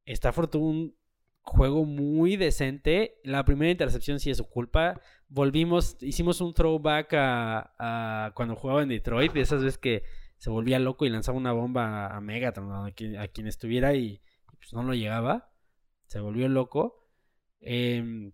[0.07, 0.97] Stafford tuvo un
[1.43, 3.21] juego muy decente.
[3.25, 5.01] La primera intercepción sí es su culpa.
[5.29, 10.05] Volvimos, hicimos un throwback a, cuando jugaba en Detroit, de esas veces que
[10.39, 14.21] se volvía loco y lanzaba una bomba a Megatron, a quien, estuviera y,
[14.59, 15.53] pues no lo llegaba.
[16.07, 17.09] Se volvió loco.
[17.61, 18.33] Em,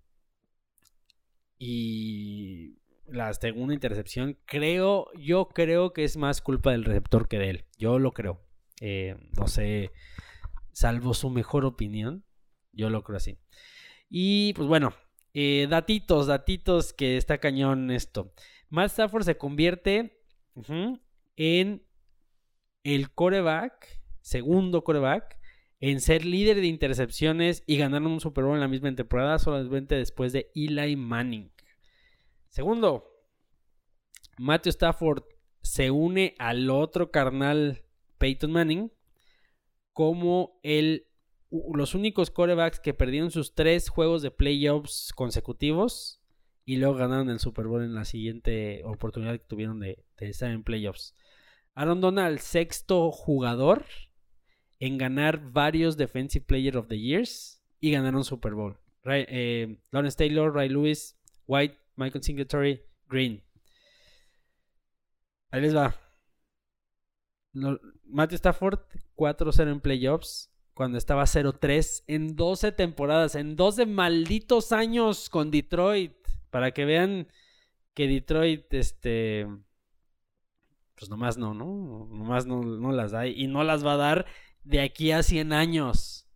[1.58, 7.50] y la segunda intercepción, creo, yo creo que es más culpa del receptor que de
[7.50, 7.64] él.
[7.76, 8.40] Yo lo creo.
[8.80, 9.90] Eh, no sé,
[10.78, 12.24] salvo su mejor opinión.
[12.72, 13.40] Yo lo creo así.
[14.08, 14.94] Y pues bueno,
[15.34, 18.32] eh, datitos, datitos que está cañón esto.
[18.70, 20.22] Matt Stafford se convierte
[21.34, 21.82] en
[22.84, 25.40] el coreback, segundo coreback,
[25.80, 29.96] en ser líder de intercepciones y ganar un Super Bowl en la misma temporada, solamente
[29.96, 31.50] después de Eli Manning.
[32.50, 33.04] Segundo,
[34.38, 35.24] Matthew Stafford
[35.60, 37.82] se une al otro carnal
[38.18, 38.92] Peyton Manning
[39.98, 41.08] como el
[41.50, 46.22] los únicos corebacks que perdieron sus tres juegos de playoffs consecutivos
[46.64, 50.62] y luego ganaron el Super Bowl en la siguiente oportunidad que tuvieron de, estar en
[50.62, 51.16] playoffs.
[51.74, 53.86] Aaron Donald, sexto jugador
[54.78, 58.78] en ganar varios Defensive Player of the Years y ganaron Super Bowl.
[59.04, 63.42] Eh, Lawrence Taylor, Ray Lewis, White, Michael Singletary, Green.
[65.50, 65.92] Ahí les va.
[68.08, 68.80] Matthew Stafford,
[69.16, 76.14] 4-0 en playoffs cuando estaba 0-3 en 12 temporadas, en 12 malditos años con Detroit.
[76.50, 77.28] Para que vean
[77.94, 79.46] que Detroit, este,
[80.94, 82.06] pues nomás no, ¿no?
[82.10, 84.26] Nomás no, no las da y no las va a dar
[84.64, 86.28] de aquí a 100 años.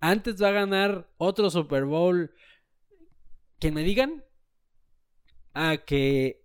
[0.00, 2.34] Antes va a ganar otro Super Bowl.
[3.58, 4.22] Que me digan
[5.54, 6.44] a que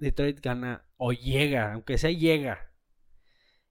[0.00, 2.70] Detroit gana o llega, aunque sea llega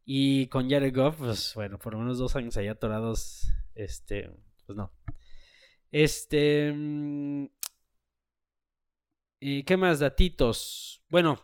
[0.04, 4.30] y con Jared Goff, pues bueno, por unos dos años ahí atorados, este,
[4.66, 4.92] pues no.
[5.92, 6.74] Este...
[6.76, 7.46] Mm,
[9.40, 10.00] ¿Y qué más?
[10.00, 11.06] Datitos.
[11.08, 11.42] Bueno,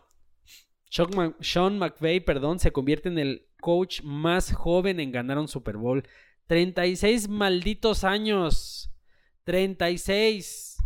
[0.90, 6.06] Sean, McVay, perdón, se convierte en el coach más joven en ganar un Super Bowl.
[6.48, 8.92] 36 malditos años.
[9.44, 10.77] 36.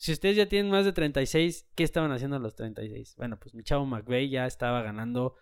[0.00, 3.16] Si ustedes ya tienen más de 36, ¿qué estaban haciendo a los 36?
[3.16, 5.36] Bueno, pues mi chavo McVeigh ya estaba ganando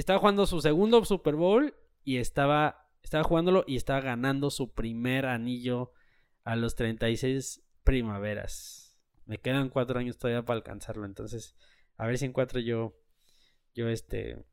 [0.00, 5.26] estaba jugando su segundo Super Bowl y estaba, estaba jugándolo y estaba ganando su primer
[5.26, 5.92] anillo
[6.44, 8.96] a los 36 primaveras.
[9.26, 11.56] Me quedan cuatro años todavía para alcanzarlo, entonces
[11.96, 12.96] a ver si en cuatro yo,
[13.74, 14.44] yo este,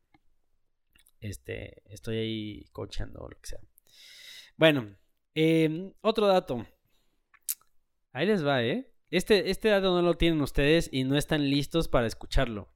[1.19, 3.60] este, estoy ahí coachando o lo que sea.
[4.58, 4.95] Bueno,
[5.34, 6.65] em, otro dato.
[8.12, 8.91] Ahí les va, ¿eh?
[9.09, 12.69] Este, este dato no lo tienen ustedes y no están listos para escucharlo.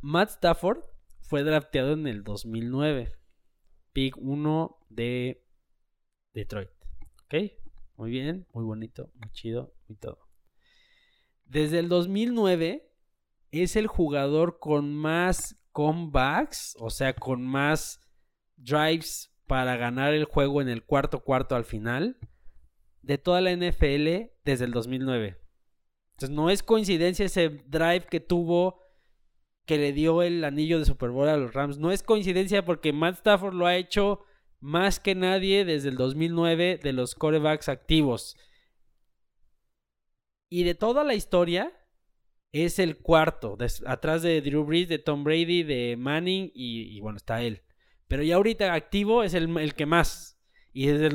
[0.00, 0.82] Matt Stafford
[1.20, 3.12] fue drafteado en el 2009.
[3.92, 5.44] Pick 1 de
[6.32, 6.70] Detroit.
[7.24, 7.34] ¿Ok?
[7.96, 10.28] Muy bien, muy bonito, muy chido y todo.
[11.44, 12.90] Desde el 2009
[13.50, 18.00] es el jugador con más comebacks, o sea, con más
[18.56, 22.18] drives para ganar el juego en el cuarto cuarto al final
[23.08, 25.40] de toda la NFL desde el 2009.
[26.12, 28.82] Entonces no es coincidencia ese drive que tuvo
[29.64, 31.78] que le dio el anillo de Super Bowl a los Rams.
[31.78, 34.20] No es coincidencia porque Matt Stafford lo ha hecho
[34.60, 38.36] más que nadie desde el 2009 de los corebacks activos.
[40.50, 41.72] Y de toda la historia,
[42.52, 47.42] es el cuarto, atrás de Drew Brees, de Tom Brady, de Manning y, bueno, está
[47.42, 47.62] él.
[48.06, 50.37] Pero ya ahorita activo es el, el que más.
[50.78, 51.14] Y desde el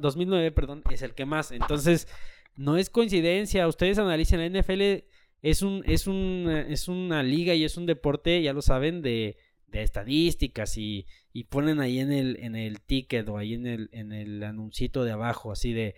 [0.00, 1.52] 2009, perdón, es el que más.
[1.52, 2.08] Entonces,
[2.56, 3.68] no es coincidencia.
[3.68, 5.04] Ustedes analicen la NFL
[5.40, 9.36] es, un, es, un, es una liga y es un deporte, ya lo saben, de,
[9.68, 13.88] de estadísticas y, y, ponen ahí en el, en el ticket o ahí en el,
[13.92, 15.94] en el anuncito de abajo, así de,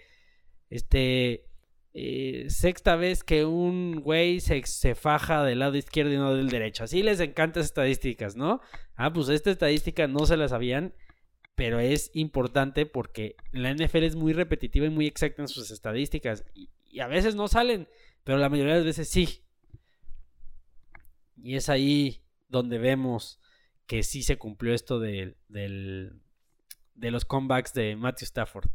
[0.68, 1.46] este,
[1.94, 6.50] eh, sexta vez que un güey se, se, faja del lado izquierdo y no del
[6.50, 6.84] derecho.
[6.84, 8.60] Así les encanta estadísticas, ¿no?
[8.94, 10.92] Ah, pues esta estadística no se la sabían,
[11.56, 16.44] pero es importante porque la NFL es muy repetitiva y muy exacta en sus estadísticas.
[16.54, 17.88] Y, a veces no salen,
[18.24, 19.42] pero la mayoría de las veces sí.
[21.36, 23.40] Y es ahí donde vemos
[23.86, 28.70] que sí se cumplió esto de, de los comebacks de Matthew Stafford.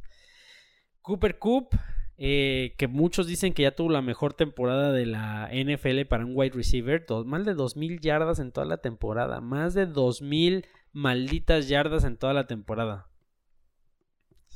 [1.01, 1.73] Cooper Coop,
[2.17, 6.33] eh, que muchos dicen que ya tuvo la mejor temporada de la NFL para un
[6.35, 7.03] wide receiver.
[7.25, 9.41] más de 2.000 yardas en toda la temporada.
[9.41, 13.09] Más de 2.000 malditas yardas en toda la temporada.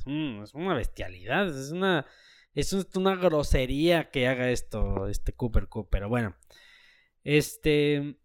[0.04, 1.48] es una bestialidad.
[1.48, 2.06] Es una,
[2.54, 5.88] es una grosería que haga esto este Cooper Coop.
[5.90, 6.36] Pero bueno.
[7.24, 8.18] Este.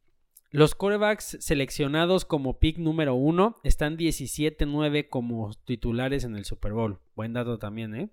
[0.54, 7.00] Los corebacks seleccionados como pick número uno están 17-9 como titulares en el Super Bowl.
[7.15, 8.10] Buen dato también, ¿eh?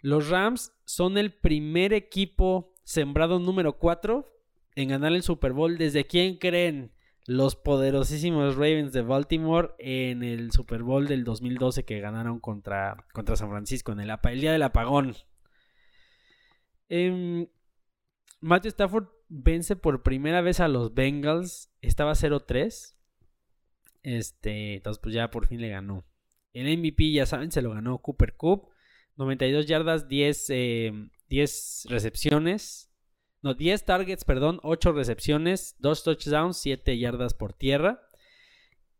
[0.00, 4.26] Los Rams son el primer equipo sembrado número 4
[4.76, 5.76] en ganar el Super Bowl.
[5.76, 6.92] ¿Desde quién creen?
[7.32, 13.36] Los poderosísimos Ravens de Baltimore en el Super Bowl del 2012 que ganaron contra, contra
[13.36, 15.14] San Francisco en el, día del apagón.
[16.88, 17.48] Eh,
[18.40, 21.70] Matthew Stafford vence por primera vez a los Bengals.
[21.82, 22.96] Estaba 0-3.
[24.02, 26.04] Este, entonces pues ya por fin le ganó.
[26.52, 28.70] El MVP, ya saben, se lo ganó Cooper Cup.
[29.14, 32.89] 92 yardas, 10, 10 eh, recepciones.
[33.42, 38.02] No, 10 targets, perdón, 8 recepciones, 2 touchdowns, 7 yardas por tierra.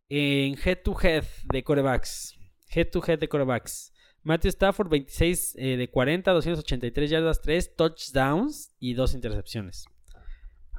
[0.08, 2.38] En head to head de corebacks.
[2.68, 3.92] Head to head de corebacks.
[4.22, 9.86] Matthew Stafford, 26 eh, de 40, 283 yardas, 3 touchdowns y 2 intercepciones.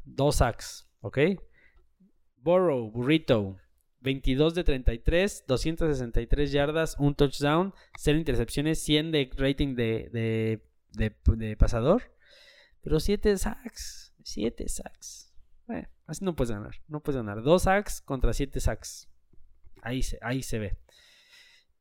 [0.04, 1.20] Dos sacks, ¿ok?
[2.38, 3.58] Burrow, Burrito,
[4.02, 10.60] 22 de 33, 263 yardas, un touchdown, 0 intercepciones, 100 de rating de,
[10.94, 12.04] de, pasador,
[12.82, 15.34] pero 7 sacks, 7 sacks.
[16.06, 17.42] Así no puedes ganar, no puedes ganar.
[17.42, 19.10] 2 sacks contra 7 sacks.
[19.82, 20.78] Ahí se, ahí se ve.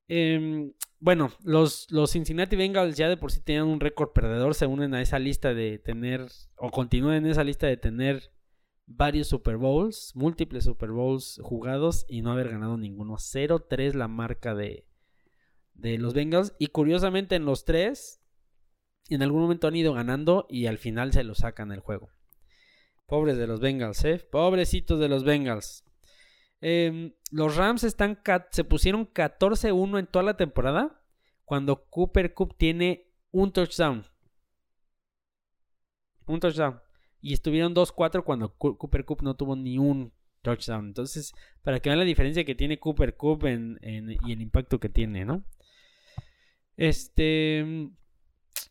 [0.07, 4.67] Em, bueno, los, los Cincinnati Bengals ya de por sí tenían un récord perdedor, se
[4.67, 8.33] unen a esa lista de tener, o continúan en esa lista de tener
[8.87, 13.15] varios Super Bowls, múltiples Super Bowls jugados y no haber ganado ninguno.
[13.15, 14.87] 0-3 la marca de,
[15.75, 16.55] de los Bengals.
[16.59, 18.19] Y curiosamente en los tres,
[19.14, 22.11] en algún momento han ido ganando y al final se lo sacan el juego.
[23.07, 24.18] Pobres de los Bengals, ¿eh?
[24.31, 25.85] Pobrecitos de los Bengals.
[26.61, 28.20] Em, los Rams están
[28.51, 31.03] se pusieron 14-1 en toda la temporada
[31.44, 34.07] cuando Cooper Cup tiene un touchdown.
[36.27, 36.81] Un touchdown.
[37.20, 40.87] Y estuvieron 2-4 cuando Cooper Cup no tuvo ni un touchdown.
[40.87, 45.25] Entonces, para que vean la diferencia que tiene Cooper Cup y el impacto que tiene,
[45.25, 45.44] ¿no?
[46.77, 47.90] Este.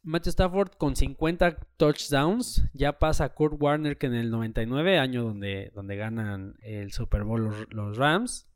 [0.02, 5.24] Matthew Stafford con 50 touchdowns ya pasa a Kurt Warner que en el 99, año
[5.24, 8.48] donde, donde ganan el Super Bowl los, Rams.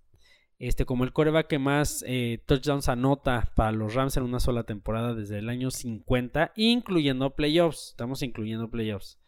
[0.59, 4.63] Este, como el coreback que más eh, touchdowns anota para los Rams en una sola
[4.63, 7.89] temporada desde el año 50, incluyendo playoffs.
[7.89, 9.19] Estamos incluyendo playoffs.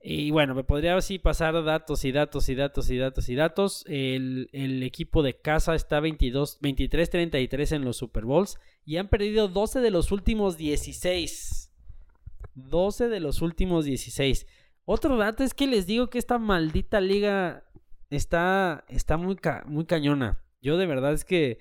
[0.00, 3.84] Y bueno, me podría así pasar datos y datos y datos y datos y datos.
[3.88, 9.80] El, equipo de casa está 22, 23-33 en los Super Bowls y han perdido 12
[9.80, 11.72] de los últimos 16.
[12.54, 14.46] 12 de los últimos 16.
[14.84, 17.64] Otro dato es que les digo que esta maldita liga
[18.08, 20.44] está, está muy, muy cañona.
[20.60, 21.58] Yo de verdad es que...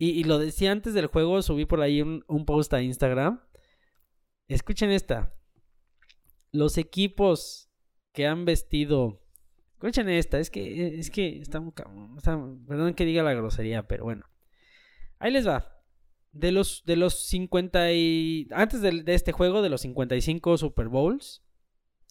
[0.00, 3.40] Y, lo decía antes del juego, subí por ahí un post a Instagram.
[4.46, 5.37] Escuchen esta
[6.52, 7.70] los equipos
[8.12, 9.22] que han vestido.
[9.74, 11.62] Escuchen esta, es que, es que está,
[12.66, 14.26] Perdón que diga la grosería, pero bueno.
[15.18, 15.74] Ahí les va.
[16.32, 18.48] De los, de los 50 y.
[18.50, 21.44] Antes de, este juego, de los 55 Super Bowls.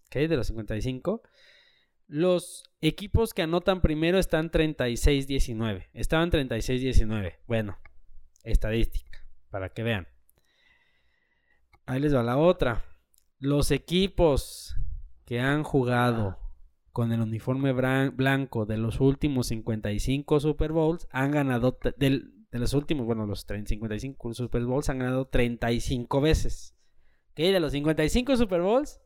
[0.07, 0.15] ¿Ok?
[0.15, 1.21] De los 55.
[2.07, 5.87] Los equipos que anotan primero están 36-19.
[5.93, 7.35] Estaban 36-19.
[7.47, 7.77] Bueno,
[8.43, 9.25] estadística.
[9.49, 10.07] Para que vean.
[11.85, 12.83] Ahí les va la otra.
[13.39, 14.75] Los equipos
[15.25, 16.39] que han jugado
[16.91, 23.05] con el uniforme blanco de los últimos 55 Super Bowls han ganado de los últimos,
[23.05, 26.73] bueno, los 55 Super Bowls han ganado 35 veces.
[27.29, 27.37] ¿Ok?
[27.37, 28.99] De los 55 Super Bowls,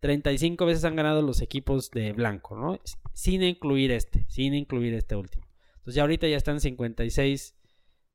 [0.00, 2.80] 35 veces han ganado los equipos de blanco, ¿no?
[3.12, 5.46] Sin incluir este, sin incluir este último.
[5.74, 7.54] Entonces ya ahorita ya están 56,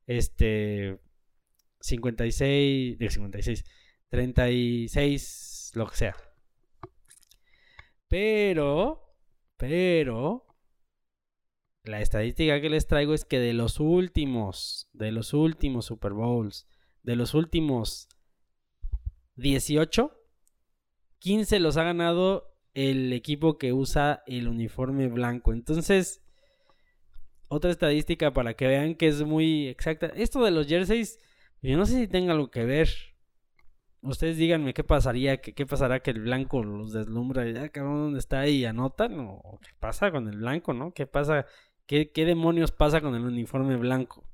[0.08, 0.98] este,
[1.80, 3.64] 56, de 56,
[4.08, 6.16] 36 lo que sea.
[8.08, 9.16] Pero,
[9.56, 10.46] pero,
[11.84, 16.66] la estadística que les traigo es que de los últimos, de los últimos Super Bowls,
[17.02, 18.08] de los últimos
[19.36, 20.12] 18,
[21.18, 25.52] 15 los ha ganado el equipo que usa el uniforme blanco.
[25.52, 26.22] Entonces,
[27.48, 30.06] otra estadística para que vean que es muy exacta.
[30.06, 31.18] Esto de los jerseys,
[31.60, 32.88] yo no sé si tenga algo que ver.
[34.02, 37.48] Ustedes díganme qué pasaría, qué, pasará que el blanco los deslumbra.
[37.48, 38.64] Ya, cabrón, ¿dónde está ahí?
[38.64, 39.14] ¿Anotan?
[39.20, 40.92] ¿O qué pasa con el blanco, no?
[40.92, 41.46] ¿Qué pasa?
[41.86, 44.24] ¿Qué, demonios pasa con el uniforme blanco?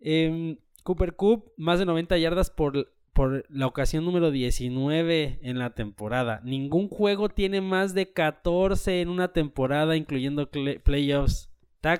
[0.00, 5.74] Em, Cooper Cup, más de 90 yardas por, por la ocasión número 19 en la
[5.74, 6.40] temporada.
[6.42, 11.50] Ningún juego tiene más de 14 en una temporada, incluyendo playoffs.
[11.76, 11.98] Está,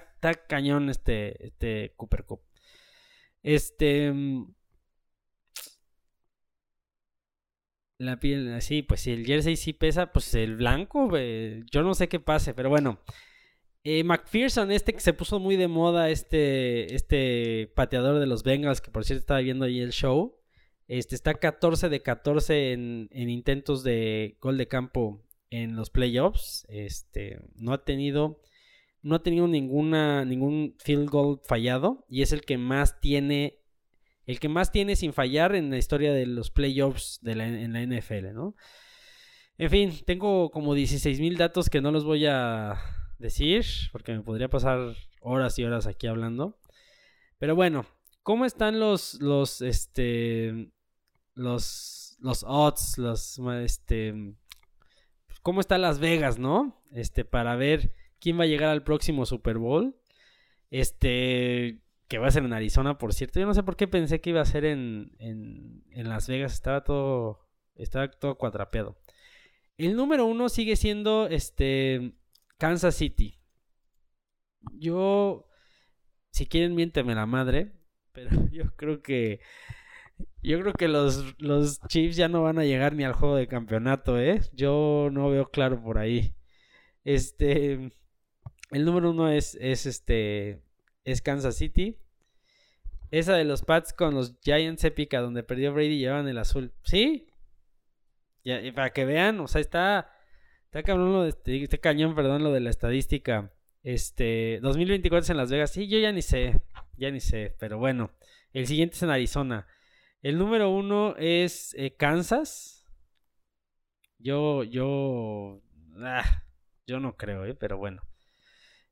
[0.49, 2.41] cañón este, este Cooper Cup.
[3.43, 4.15] Este.
[8.07, 11.11] La piel, sí, pues si el jersey sí pesa, pues el blanco,
[11.71, 13.01] yo no sé qué pase, pero bueno.
[13.87, 18.81] Eh, McPherson, este que se puso muy de moda, este, este pateador de los Bengals,
[18.81, 20.39] que por cierto estaba viendo ahí el show,
[20.89, 26.67] este está 14 de 14 en, en intentos de gol de campo en los playoffs.
[26.69, 28.41] Este, no ha tenido
[29.05, 33.61] no ha tenido ninguna, ningún field goal fallado y es el que más tiene,
[34.27, 37.73] el que más tiene sin fallar en la historia de los playoffs de la, en
[37.73, 38.55] la NFL, ¿no?
[39.57, 42.81] En fin, tengo como 16 mil datos que no los voy a
[43.19, 46.59] decir porque me podría pasar horas y horas aquí hablando.
[47.39, 47.87] Pero bueno,
[48.23, 50.73] ¿cómo están los, los, este,
[51.35, 54.35] los, los odds, los, este,
[55.43, 56.83] cómo está Las Vegas, ¿no?
[56.93, 59.97] Este, para ver quién va a llegar al próximo Super Bowl.
[60.71, 63.41] Este, que va a ser en Arizona, por cierto.
[63.41, 66.53] Yo no sé por qué pensé que iba a ser en, en, en Las Vegas.
[66.53, 68.99] Estaba todo, estaba todo cuatrapeado.
[69.77, 72.15] El número uno sigue siendo este
[72.59, 73.41] Kansas City.
[74.73, 75.49] Yo,
[76.31, 77.73] si quieren, miénteme la madre.
[78.13, 79.41] Pero yo creo que.
[80.43, 83.49] Yo creo que los, los Chiefs ya no van a llegar ni al juego de
[83.49, 84.41] campeonato, ¿eh?
[84.53, 86.35] Yo no veo claro por ahí.
[87.03, 87.93] Este.
[88.71, 90.63] El número uno es, es este.
[91.05, 91.99] Es Kansas City.
[93.11, 96.73] Esa de los Pats con los Giants épica, donde perdió Brady, llevan el azul.
[96.83, 97.29] ¿Sí?
[98.75, 100.11] Para que vean, o sea, está.
[100.65, 103.53] Está cabrón lo de este, este cañón, perdón, lo de la estadística.
[103.83, 104.59] Este.
[104.63, 105.71] 2024 es en Las Vegas.
[105.71, 106.61] Sí, yo ya ni sé.
[106.97, 107.55] Ya ni sé.
[107.59, 108.11] Pero bueno.
[108.53, 109.67] El siguiente es en Arizona.
[110.23, 112.87] El número uno es eh, Kansas.
[114.19, 115.63] Yo, yo.
[115.99, 116.45] Ah,
[116.87, 117.55] yo no creo, ¿eh?
[117.55, 118.03] Pero bueno.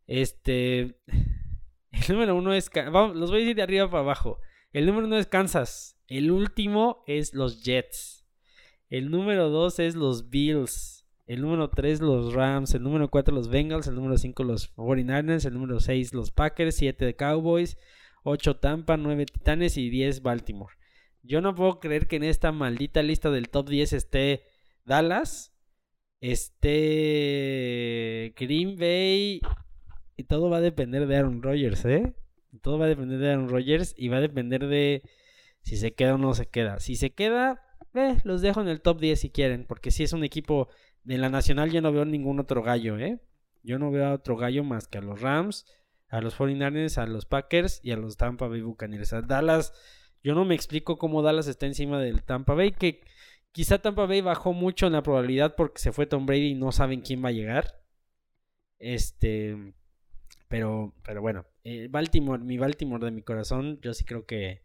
[0.07, 1.01] Este.
[1.93, 2.71] El número uno es.
[2.75, 4.41] Los voy a decir de arriba para abajo.
[4.73, 5.99] El número uno es Kansas.
[6.09, 8.27] El último es los Jets.
[8.89, 11.07] El número dos es los Bills.
[11.27, 12.75] El número tres los Rams.
[12.75, 13.87] El número cuatro los Bengals.
[13.87, 15.47] El número cinco los 49ers.
[15.47, 16.77] El número seis los Packers.
[16.77, 17.77] Siete de Cowboys.
[18.25, 18.97] Ocho Tampa.
[18.97, 20.75] Nueve Titanes y diez Baltimore.
[21.23, 24.43] Yo no puedo creer que en esta maldita lista del top 10 esté
[24.85, 25.55] Dallas,
[26.21, 26.75] esté
[28.37, 29.41] Green Bay
[30.17, 32.13] y todo va a depender de Aaron Rodgers, ¿eh?
[32.61, 35.03] Todo va a depender de Aaron Rodgers y va a depender de
[35.63, 36.81] si se queda o no se queda.
[36.81, 37.63] Si se queda,
[37.95, 40.69] eh, los dejo en el top 10 si quieren, porque si es un equipo
[41.05, 43.21] de la nacional yo no veo ningún otro gallo, ¿eh?
[43.63, 45.67] Yo no veo a otro gallo más que a los Rams,
[46.09, 49.13] a los 49ers, a los Packers y a los Tampa Bay Buccaneers.
[49.13, 49.73] A Dallas,
[50.23, 53.01] yo no me explico cómo Dallas está encima del Tampa Bay, que
[53.53, 56.73] quizá Tampa Bay bajó mucho en la probabilidad porque se fue Tom Brady y no
[56.73, 57.81] saben quién va a llegar.
[58.79, 59.75] Este,
[60.53, 64.61] pero, pero bueno, eh, Baltimore, mi Baltimore de mi corazón, yo sí creo que,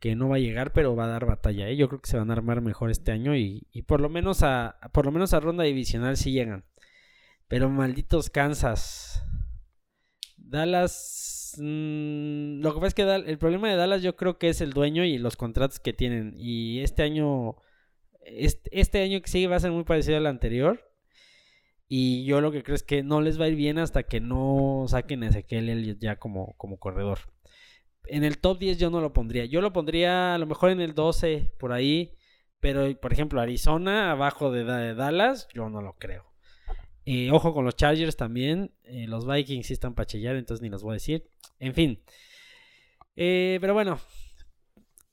[0.00, 1.66] que no va a llegar, pero va a dar batalla.
[1.66, 1.78] ¿eh?
[1.78, 4.42] Yo creo que se van a armar mejor este año y, y por lo menos
[4.42, 6.66] a por lo menos a ronda divisional sí llegan.
[7.48, 9.24] Pero malditos Kansas.
[10.36, 11.54] Dallas.
[11.56, 14.74] Mmm, lo que pasa es que el problema de Dallas yo creo que es el
[14.74, 16.34] dueño y los contratos que tienen.
[16.36, 17.56] Y este año.
[18.26, 20.87] Este, este año que sigue va a ser muy parecido al anterior.
[21.88, 24.20] Y yo lo que creo es que no les va a ir bien hasta que
[24.20, 27.20] no saquen a Ezequiel ya como, como corredor.
[28.04, 29.46] En el top 10 yo no lo pondría.
[29.46, 32.14] Yo lo pondría a lo mejor en el 12, por ahí.
[32.60, 34.64] Pero, por ejemplo, Arizona, abajo de,
[34.94, 36.26] Dallas, yo no lo creo.
[37.06, 38.72] Eh, ojo con los Chargers también.
[38.84, 41.26] Eh, los Vikings sí están para entonces ni los voy a decir.
[41.58, 42.02] En fin.
[43.16, 43.98] Eh, pero bueno.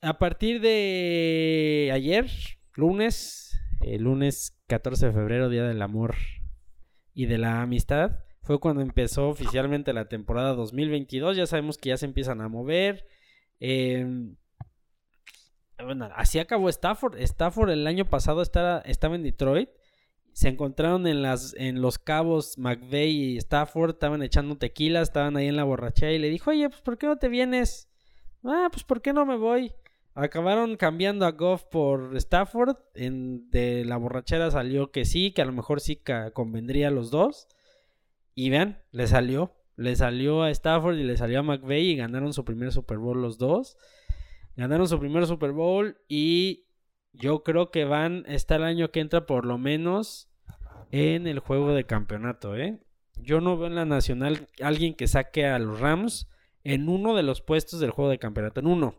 [0.01, 2.29] A partir de ayer,
[2.75, 6.15] lunes, el lunes 14 de febrero, Día del Amor
[7.15, 11.35] y de la amistad fue cuando empezó oficialmente la temporada 2022.
[11.35, 13.07] Ya sabemos que ya se empiezan a mover.
[13.59, 14.35] Em,
[15.83, 17.19] bueno, así acabó Stafford.
[17.19, 19.69] Stafford el año pasado estaba, estaba en Detroit.
[20.33, 23.91] Se encontraron en, las, en los cabos McVeigh y Stafford.
[23.91, 26.11] Estaban echando tequila, estaban ahí en la borrachera.
[26.11, 27.89] Y le dijo, oye, pues ¿por qué no te vienes?
[28.43, 29.71] Ah, pues ¿por qué no me voy?
[30.15, 32.77] Acabaron cambiando a Goff por Stafford.
[32.93, 36.01] En, de la borrachera salió que sí, que a lo mejor sí
[36.33, 37.49] convendría a los dos.
[38.33, 39.53] Y vean, le salió.
[39.75, 43.21] Le salió a Stafford y le salió a McVeigh y ganaron su primer Super Bowl
[43.21, 43.77] los dos.
[44.55, 46.65] Ganaron su primer Super Bowl y
[47.11, 50.29] yo creo que van, está el año que entra por lo menos
[50.91, 52.79] en el juego de campeonato, ¿eh?
[53.17, 56.29] Yo no veo en la nacional alguien que saque a los Rams
[56.63, 58.95] en uno de los puestos del juego de campeonato, en uno.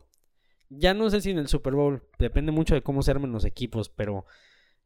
[0.69, 3.45] Ya no sé si en el Super Bowl, depende mucho de cómo se armen los
[3.45, 4.25] equipos, pero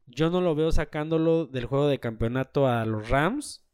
[0.05, 3.65] yo no lo veo sacándolo del juego de campeonato a los Rams.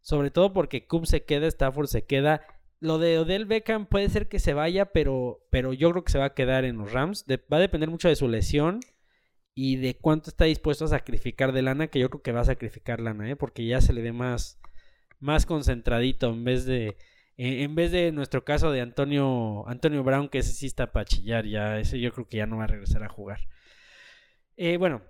[0.00, 2.42] Sobre todo porque Coop se queda, Stafford se queda.
[2.78, 6.18] Lo de Odell Beckham puede ser que se vaya, pero, pero yo creo que se
[6.18, 7.24] va a quedar en los Rams.
[7.52, 8.80] va a depender mucho de su lesión
[9.54, 12.44] y de cuánto está dispuesto a sacrificar de lana, que yo creo que va a
[12.44, 13.36] sacrificar lana, ¿eh?
[13.36, 14.60] porque ya se le ve más,
[15.18, 16.98] más concentradito en vez de
[17.36, 21.46] en vez de nuestro caso de Antonio Antonio Brown que ese sí está para chillar
[21.46, 23.40] ya ese yo creo que ya no va a regresar a jugar.
[24.56, 25.02] Eh, bueno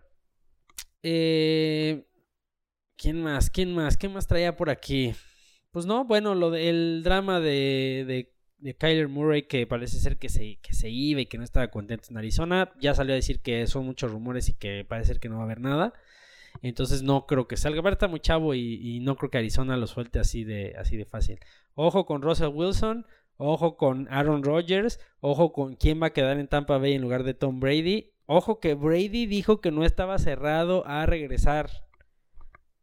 [1.03, 2.07] eh,
[2.97, 5.15] quién más quién más qué más traía por aquí
[5.71, 10.29] pues no bueno lo del drama de, de, de Kyler Murray que parece ser que
[10.29, 12.73] se que se iba y que no estaba contento en Arizona.
[12.81, 15.43] Ya salió a decir que son muchos rumores y que parece ser que no va
[15.43, 15.93] a haber nada
[16.63, 17.89] entonces no creo que salga.
[17.91, 21.39] está muy chavo y, no creo que Arizona lo suelte así de, así de fácil.
[21.75, 26.49] Ojo con Russell Wilson, ojo con Aaron Rodgers, ojo con quién va a quedar en
[26.49, 28.13] Tampa Bay en lugar de Tom Brady.
[28.27, 31.71] Ojo que Brady dijo que no estaba cerrado a regresar.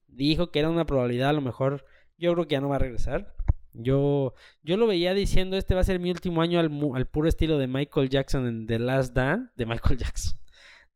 [0.07, 1.85] Dijo que era una probabilidad, a lo mejor
[2.17, 3.35] yo creo que ya no va a regresar.
[3.73, 7.27] Yo, yo lo veía diciendo, este va a ser mi último año al, al puro
[7.27, 10.39] estilo de Michael Jackson en The Last Dance, de Michael Jackson,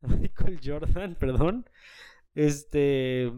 [0.02, 1.68] Michael Jordan, perdón.
[2.34, 3.32] Este.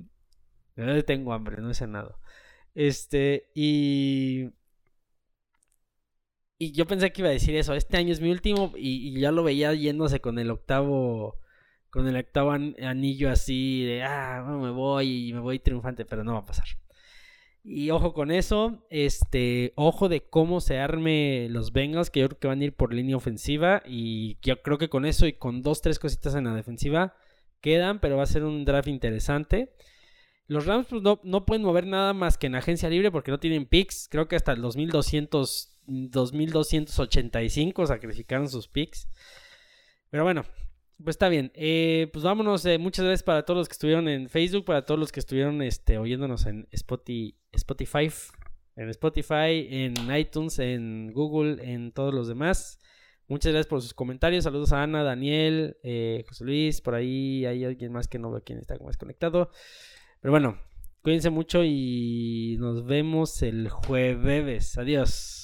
[1.07, 2.19] Tengo hambre, no he cenado.
[2.75, 4.51] Este, y.
[6.59, 7.75] Y yo pensé que iba a decir eso.
[7.75, 8.73] Este año es mi último.
[8.77, 11.39] Y, ya lo veía yéndose con el octavo.
[11.91, 14.03] Con el octavo anillo así de.
[14.03, 16.05] Ah, me voy y me voy triunfante.
[16.05, 16.67] Pero no va a pasar.
[17.65, 18.87] Y ojo con eso.
[18.91, 19.73] Este.
[19.77, 22.11] Ojo de cómo se arme los Bengals.
[22.11, 23.83] Que yo creo que van a ir por línea ofensiva.
[23.87, 27.15] Y yo creo que con eso y con dos, tres cositas en la defensiva
[27.61, 29.73] quedan, pero va a ser un draft interesante.
[30.47, 33.67] Los Rams pues, no, pueden mover nada más que en agencia libre porque no tienen
[33.67, 34.09] picks.
[34.11, 39.09] Creo que hasta el 2200, 2285 sacrificaron sus picks.
[40.11, 40.45] Pero bueno,
[40.97, 41.53] pues está bien.
[41.55, 42.67] Eh, pues vámonos.
[42.67, 45.63] Eh, muchas gracias para todos los que estuvieron en Facebook, para todos los que estuvieron
[45.63, 48.11] este, oyéndonos en Spotify,
[48.75, 52.81] en Spotify, en iTunes, en Google, en todos los demás.
[53.31, 54.43] Muchas gracias por sus comentarios.
[54.43, 56.81] Saludos a Ana, Daniel, eh, José Luis.
[56.81, 59.53] Por ahí hay alguien más que no veo quién está más conectado.
[60.21, 60.59] Pero bueno,
[61.01, 64.77] cuídense mucho y nos vemos el jueves.
[64.79, 65.40] Adiós.